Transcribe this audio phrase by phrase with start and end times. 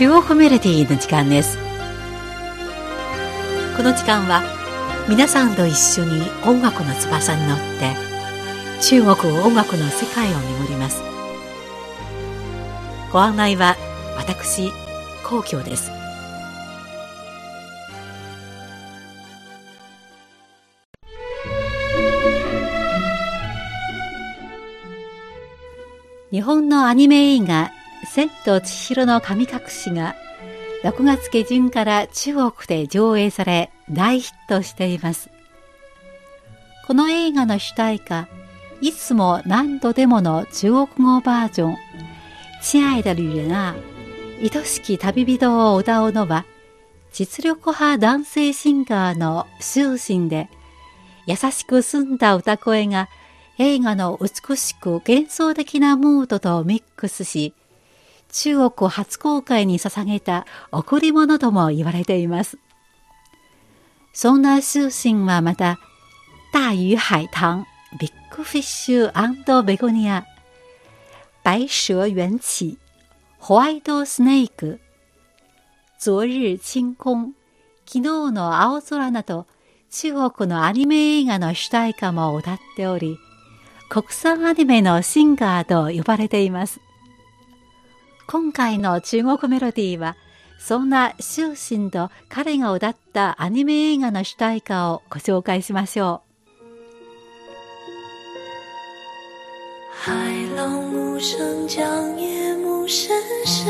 [0.00, 1.58] 中国メロディーの時間です
[3.76, 4.40] この時間は
[5.10, 7.94] 皆さんと一緒に音楽の翼に乗って
[8.80, 11.02] 中国音楽の世界を巡ります
[13.12, 13.76] ご案内は
[14.16, 14.72] 私
[15.22, 15.90] 皇居です
[26.30, 27.70] 日本のアニメ映画
[28.12, 30.16] 千と千尋の神隠しが
[30.82, 35.30] 6月下旬から中国で上映され大ヒットしています。
[36.88, 38.26] この映画の主題歌、
[38.80, 41.76] いつも何度でもの中国語バージョン、
[42.60, 43.76] 親愛的旅人あ、
[44.40, 46.44] 愛しき旅人を歌うのは、
[47.12, 50.48] 実力派男性シンガーの修心で、
[51.26, 53.08] 優しく澄んだ歌声が
[53.58, 57.54] 映画の美しく幻想的なムードとミックスし、
[58.32, 62.58] 中国初公開に捧げた贈り物とも言われています。
[64.12, 65.78] そんな修心はまた、
[66.52, 67.66] 大魚海棠、
[67.98, 70.26] ビッグフィッシュベゴニア、
[71.44, 72.78] 白蛇缘起、
[73.38, 74.80] ホワイトスネーク、
[75.98, 77.34] 昨日晴空、
[77.86, 78.00] 昨日
[78.32, 79.46] の青空など、
[79.90, 83.18] 中国のアニメ映画の主題歌も歌っており、
[83.88, 86.80] 国産アニメのシンガーと呼ばれています。
[88.30, 90.16] 今回の中国メロディーは、
[90.56, 96.22] そんな終身と彼が歌ったアニメ映画の主題歌をご紹介しましょ
[100.06, 100.08] う。
[100.08, 101.80] 海浪无声将
[102.20, 103.12] 夜幕深
[103.44, 103.66] 深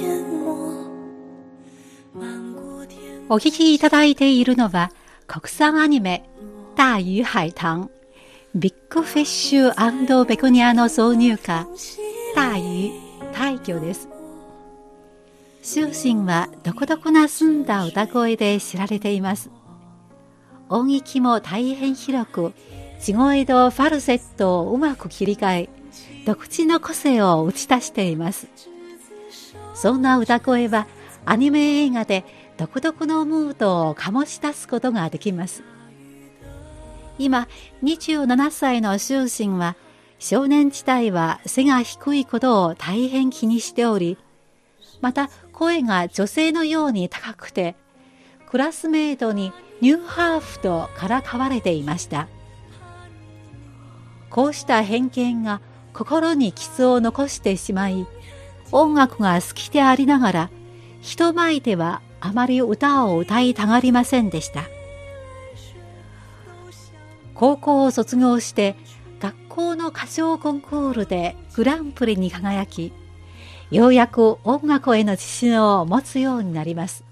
[0.00, 0.88] 淹没。
[3.28, 4.90] お聴きいただいているのは
[5.26, 6.24] 国産アニメ
[6.74, 7.90] 大魚海棠
[8.54, 11.66] ビッグフィッシュベコニアの挿入歌
[12.34, 14.08] 大魚大魚です。
[15.62, 19.50] 終身はどこどこな澄んだ歌声で知られています。
[20.68, 22.52] 音域も大変広く、
[23.00, 25.68] 地声とファルセットをうまく切り替え、
[26.24, 28.48] 独自の個性を打ち出しています。
[29.74, 30.86] そんな歌声は
[31.24, 32.24] アニメ映画で
[32.56, 35.62] 独特のムードを醸し出すことができます。
[37.18, 37.48] 今、
[37.82, 39.76] 27歳の終身は
[40.22, 44.16] 少年時代は背が低いことを大変気にしており、
[45.00, 47.74] また声が女性のように高くて、
[48.46, 52.28] クラスメートにニューハーフとからかわれていました。
[54.30, 55.60] こうした偏見が
[55.92, 58.06] 心に傷を残してしまい、
[58.70, 60.50] 音楽が好きでありながら、
[61.00, 64.62] 人前ではあまり歌を歌いたがりませんでした。
[67.34, 68.76] 高校を卒業して
[69.54, 72.90] 校の歌唱コンクールでグランプリに輝き、
[73.70, 77.04] ようやく音楽への自信を持つようになります。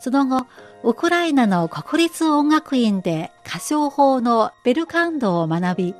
[0.00, 0.46] その後、
[0.84, 5.94] ウクライナの国立音楽院で歌唱法のベルカンドを学び、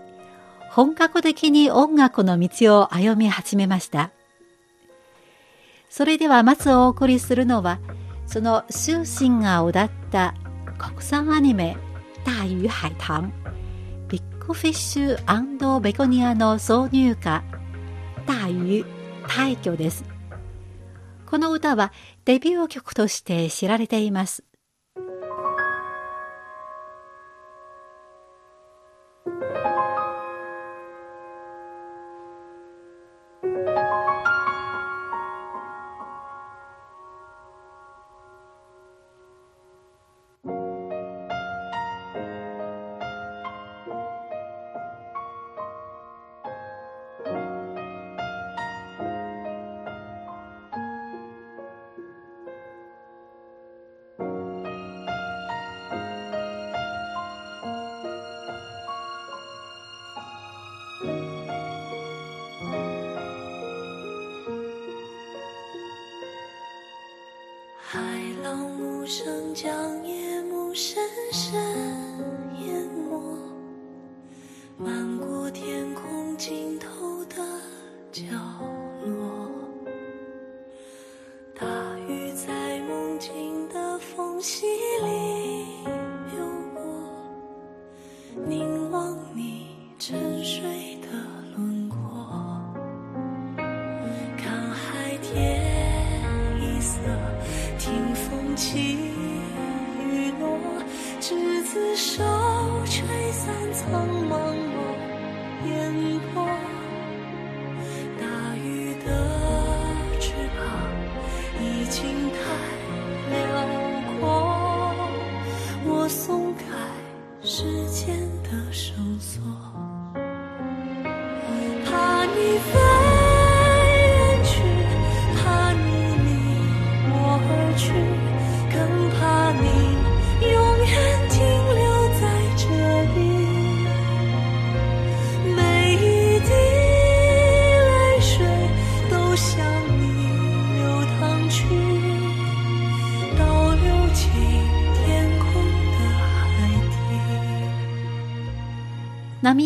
[0.68, 4.10] 本格的に音楽の道を歩み始めました。
[5.88, 7.78] それではまずお送りするのは、
[8.26, 10.34] その終身が歌った
[10.78, 11.78] 国産アニメ
[12.26, 13.41] 大魚海棠
[14.42, 15.22] クフィッシュ
[15.78, 17.44] ベゴニアの挿入歌。
[18.26, 18.84] 大魚
[19.28, 20.04] 大魚です。
[21.26, 21.92] この歌は
[22.24, 24.42] デビュー曲として知られています。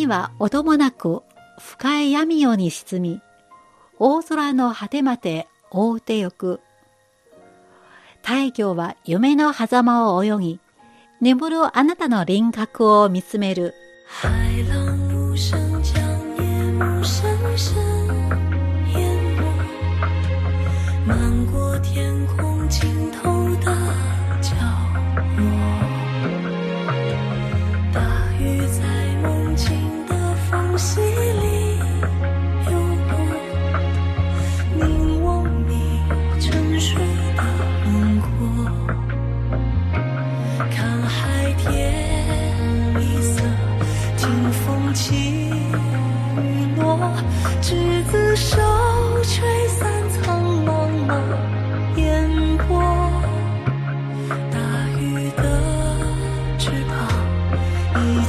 [0.07, 1.21] には音もなく
[1.59, 3.21] 深い闇夜に沈み、
[3.99, 6.61] 大空の果てまで覆うてゆく。
[8.23, 10.59] 太陽は夢の狭間を泳ぎ、
[11.19, 13.73] 眠るあなたの輪郭を見つめる。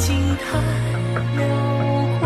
[0.01, 0.13] 努
[1.37, 2.18] 力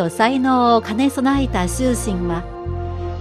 [0.00, 2.42] と才能を兼ね備えた終身は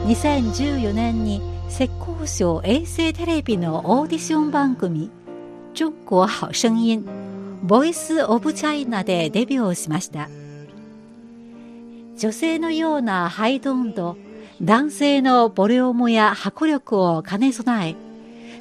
[0.05, 1.91] 2014年に浙
[2.23, 5.11] 江省衛星テレビのオーディション番組
[5.75, 7.03] 「中国好声音
[7.63, 10.29] ボイス・オブ・チャイナ」でデビューをしました。
[12.17, 14.15] 女性のようなハイトーンと
[14.61, 17.95] 男性のボリュームや迫力を兼ね備え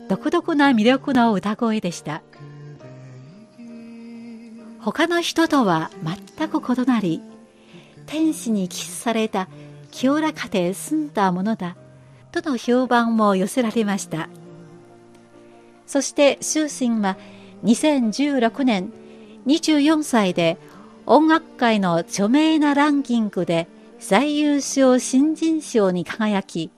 [0.08, 2.22] 独特な魅力の歌声でした。
[4.80, 5.92] 他の人とは
[6.36, 7.22] 全く異なり
[8.08, 9.48] 天使にキスされた
[9.90, 11.76] 清らかで澄んだものだ
[12.32, 14.28] との評判も寄せられました
[15.86, 17.16] そして終身は
[17.64, 18.92] 2016年
[19.46, 20.58] 24歳で
[21.06, 23.66] 音楽界の著名なランキングで
[23.98, 26.70] 最優秀新人賞に輝き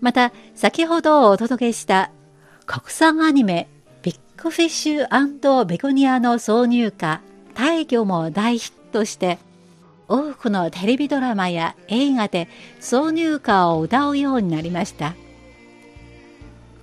[0.00, 2.10] また先ほどお届けした
[2.66, 3.68] 国産アニメ
[4.02, 7.22] ビッグフィッシュベゴニアの挿入歌
[7.54, 9.38] 大魚も大ヒットして
[10.08, 12.48] 多くのテレビドラマや映画で
[12.80, 15.14] 挿入歌を歌うようになりました。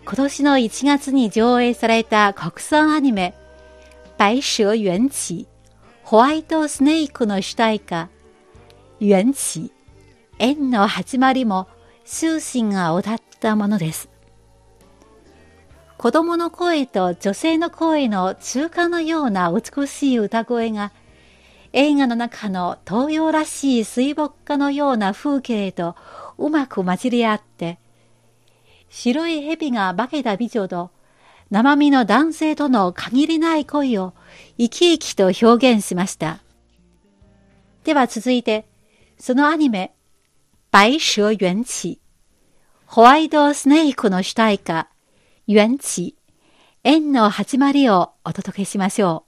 [0.06, 3.34] 今年の1月に上映された国産アニメ、
[4.20, 5.48] 白蛇缘起、
[6.04, 8.10] ホワイトスネークの主題歌、
[9.00, 9.72] 缘起、
[10.38, 11.68] 縁の始まりも
[12.06, 14.10] 終身が歌ったものです。
[15.98, 20.92] 子供の声と女性の声の中間のような美しい歌声が
[21.78, 25.98] 映画の中の東洋らしい水墨画のような風景と
[26.38, 27.80] うまく混じり合って
[28.90, 30.92] 白い蛇が化けた美女と
[31.52, 34.14] 生身の男性との限りない恋を
[34.58, 36.40] 生き生きと表現しました。
[37.84, 38.66] では続いて、
[39.20, 39.94] そのアニメ、
[40.72, 42.02] 白蛇缘起、
[42.88, 44.90] ホワイトスネークの主題歌、
[45.46, 46.16] 缘起、
[46.84, 49.25] 縁の始まりをお届けしましょう。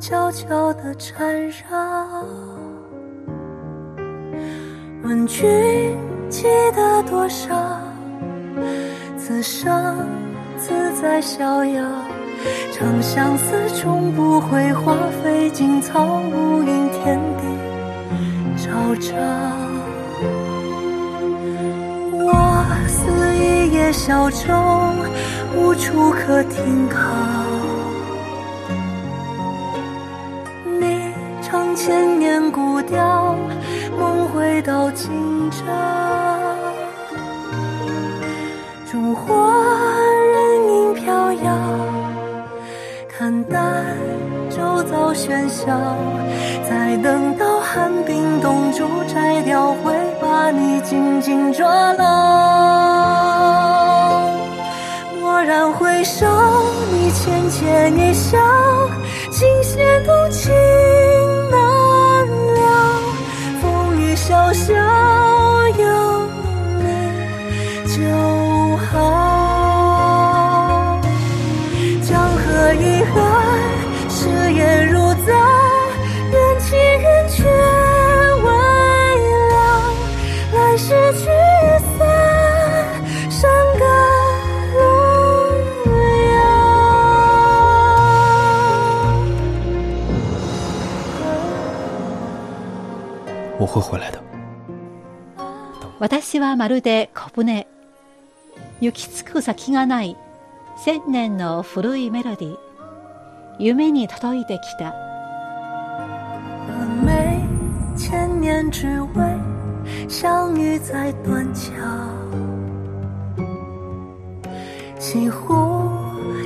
[0.00, 1.56] 悄悄地缠绕，
[5.02, 5.96] 问君
[6.28, 7.54] 记得多少？
[9.16, 10.06] 此生
[10.58, 11.82] 自在逍遥，
[12.72, 17.44] 长相思终不会花费尽草，无垠天地
[18.56, 19.16] 昭昭。
[22.12, 24.52] 我似一叶小舟，
[25.56, 27.43] 无处可停靠。
[31.84, 33.36] 千年古调，
[33.98, 35.10] 梦回到今
[35.50, 35.58] 朝。
[38.90, 39.52] 烛火
[40.32, 41.52] 人影飘摇，
[43.06, 43.84] 看淡
[44.48, 45.66] 周遭喧嚣。
[46.66, 52.06] 再等到寒冰冻住，摘掉会把你紧紧抓牢。
[55.20, 56.26] 蓦然回首，
[56.90, 58.38] 你浅浅一笑，
[59.30, 60.50] 琴弦动情。
[64.52, 65.84] 小有
[66.78, 66.84] 你
[67.88, 67.96] 就
[68.76, 68.94] 好，
[72.02, 72.42] 江河
[72.74, 73.14] 遗憾，
[74.08, 74.18] 誓
[74.52, 75.26] 言如凿，
[76.30, 77.44] 缘起缘却
[78.44, 78.48] 未
[79.50, 79.52] 了，
[80.54, 81.24] 来世聚
[81.98, 82.00] 散，
[83.28, 83.82] 山隔
[84.78, 84.78] 路
[86.30, 86.34] 遥。
[93.58, 94.23] 我会回来的。
[96.04, 97.66] 私はまるで小舟。
[98.82, 100.18] 行き着く先がない
[100.84, 102.58] 千年の古いメロディー。
[103.58, 104.94] 夢に届いてきた。
[107.06, 109.40] 美千年只为
[110.06, 111.72] 相遇在断桥。
[114.98, 115.88] 西湖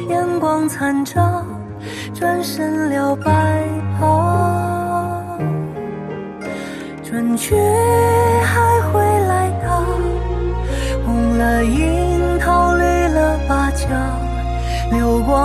[0.09, 1.45] 阳光残照，
[2.15, 3.67] 转身了白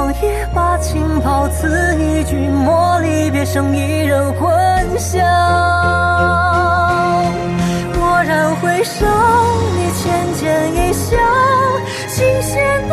[0.04, 4.52] 流光也把情抛，此一句莫离别，剩一人混
[4.98, 5.20] 淆。
[7.98, 9.06] 蓦然回首，
[9.78, 11.18] 你浅浅一笑，
[12.10, 12.88] 琴弦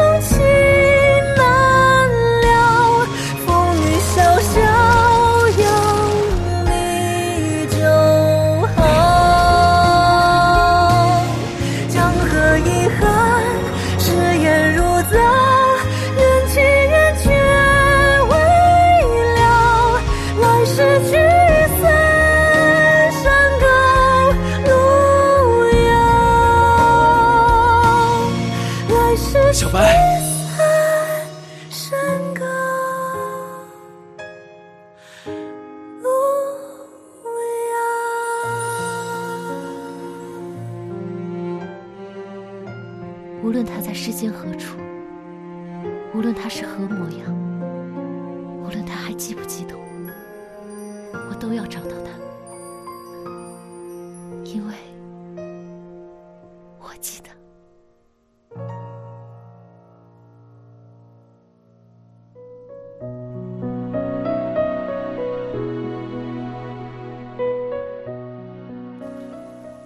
[56.91, 57.31] 我记得。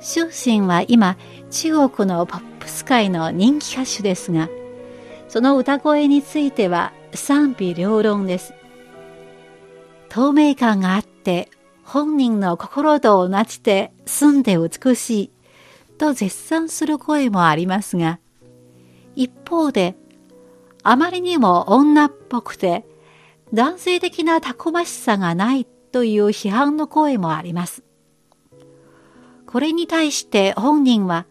[0.01, 1.17] 修行は今
[1.51, 4.49] 中国のポップス界の人気歌手ですが、
[5.29, 8.55] その歌声については賛否両論です。
[10.09, 11.51] 透明感があって、
[11.83, 15.34] 本人の心と同じで澄んで美しい、
[15.97, 18.21] と絶賛する声もありますが、
[19.17, 19.97] 一方で、
[20.83, 22.85] あまりにも女っぽくて、
[23.53, 27.85] 男性的なたくましさがないという批判の声もあります。
[29.47, 31.27] これに対して本人は、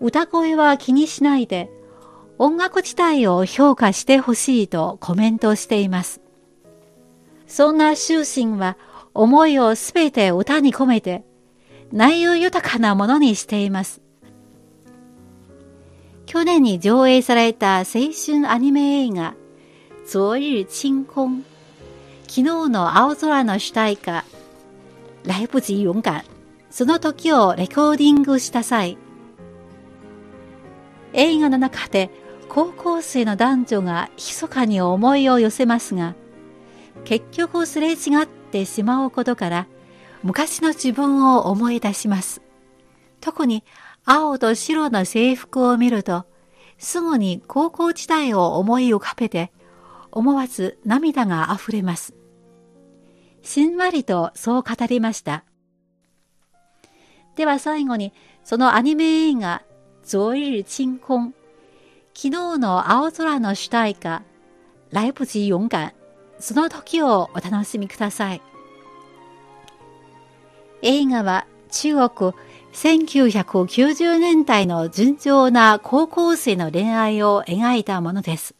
[0.00, 1.70] 歌声は気にしないで、
[2.38, 6.20] 音楽自体を評価してほしいとコメントしています。
[7.46, 8.76] そんな終身は
[9.14, 11.24] 思いをすべて歌に込めて、
[11.92, 14.00] 内容豊かなものにしています。
[16.26, 19.34] 去年に上映された青春アニメ映画、
[20.04, 21.42] 昨日晴空。
[22.28, 24.24] 昨日の青空の主題歌、
[25.24, 26.24] 来不及勇敢。
[26.70, 28.98] その時をレコーディングした際、
[31.12, 32.10] 映画の中で
[32.48, 36.14] 高校生の男女が密かに思いを寄せますが、
[37.04, 39.66] 結局すれ違ってしまうことから、
[40.26, 42.42] 昔の自分を思い出します。
[43.20, 43.62] 特に
[44.04, 46.26] 青と白の制服を見ると、
[46.78, 49.52] すぐに高校時代を思い浮かべて、
[50.10, 52.12] 思わず涙が溢れます。
[53.42, 55.44] しんわりとそう語りました。
[57.36, 59.62] では最後に、そのアニメ映画、
[60.02, 61.32] 昨日晴空、
[62.14, 64.24] 昨日の青空の主題歌、
[64.90, 65.92] 来不及勇敢、
[66.40, 68.42] その時をお楽しみください。
[70.88, 72.32] 映画は中国
[72.72, 78.54] 1990年代の順調な高校生の恋愛を描いたものです。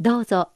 [0.00, 0.48] どうぞ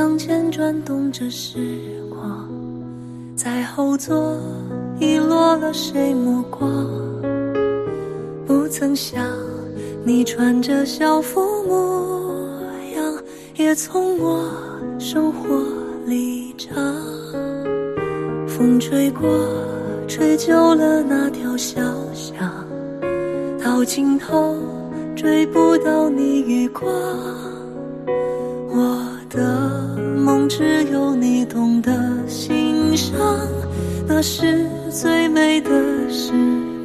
[0.00, 1.58] 向前转动着时
[2.08, 2.48] 光，
[3.36, 4.34] 在后座
[4.98, 6.88] 遗落了谁目光？
[8.46, 9.22] 不曾想
[10.02, 12.50] 你穿着校服模
[12.94, 13.14] 样，
[13.56, 14.42] 也从我
[14.98, 15.62] 生活
[16.06, 16.82] 里长。
[18.48, 19.28] 风吹过，
[20.08, 21.78] 吹旧了那条小
[22.14, 22.50] 巷，
[23.62, 24.56] 到尽头
[25.14, 26.90] 追不到你余光。
[30.50, 31.92] 只有你懂得
[32.26, 33.16] 欣赏，
[34.04, 35.70] 那是最美的
[36.10, 36.32] 时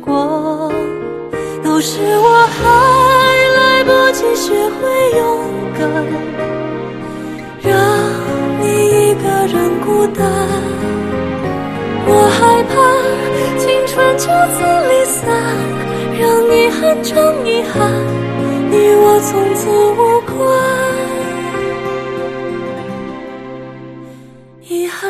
[0.01, 0.71] 光。
[1.63, 2.61] 都是我还
[3.57, 5.25] 来不及学会勇
[5.79, 5.81] 敢，
[7.63, 7.73] 让
[8.61, 10.23] 你一个人孤单。
[12.05, 12.73] 我害怕
[13.57, 15.25] 青春就此离散，
[16.21, 16.23] 让
[16.55, 17.13] 遗憾成
[17.47, 17.91] 遗憾，
[18.69, 20.74] 你我从此无关。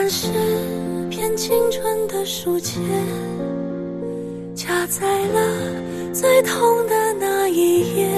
[0.09, 0.31] 是
[1.09, 2.81] 片青春的书签，
[4.53, 8.09] 夹在了最痛的那一页。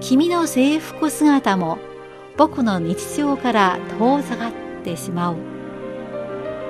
[0.00, 1.78] 君の制服姿も
[2.38, 5.36] 僕の日常から遠ざかってしまう。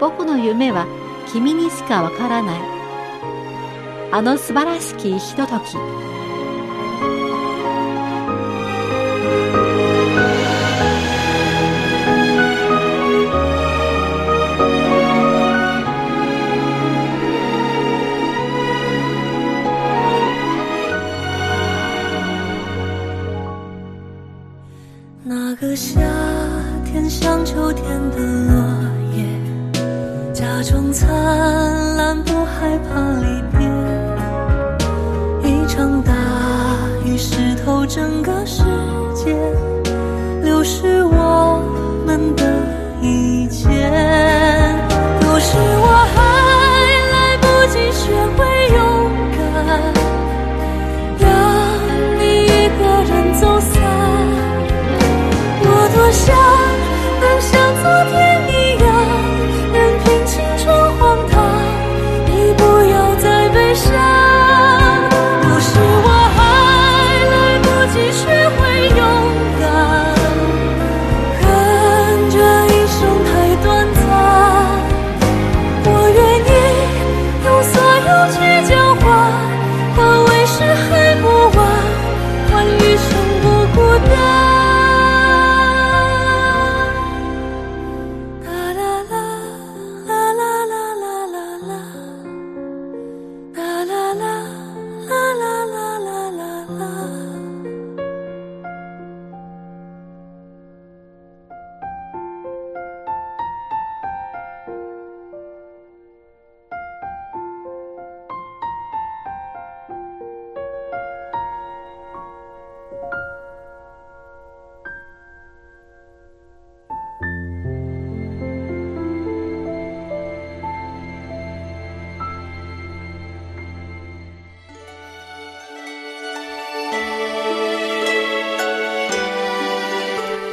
[0.01, 0.87] 僕の夢は
[1.33, 2.61] 君にしかわからない。
[4.11, 5.77] あの素晴らしきひととき。
[25.79, 26.01] 夏
[26.85, 28.61] 天像秋天的落
[29.15, 29.25] 叶，
[30.35, 31.09] 假装灿
[31.97, 33.61] 烂，不害怕离别。
[35.49, 36.13] 一场大
[37.05, 38.65] 雨湿透整个世
[39.15, 39.37] 界，
[40.43, 41.05] 流失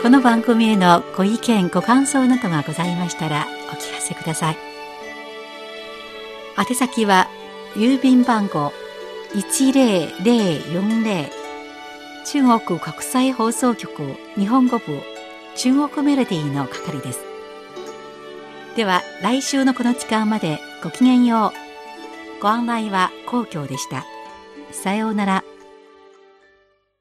[0.06, 4.58] この番組へのご意見ご感想などがございましたらお聞かせください。
[6.60, 7.28] 宛先は
[7.74, 8.72] 郵便番号
[9.34, 11.30] 10040
[12.24, 15.02] 中国国際放送局日本語部
[15.56, 17.22] 中国メロディーの係です。
[18.76, 21.52] では来週のこの時間までごきげんよ
[22.40, 22.42] う。
[22.44, 24.06] ご案内は皇居でした。
[24.72, 25.55] さようなら。